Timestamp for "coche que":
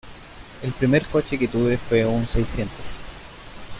1.05-1.47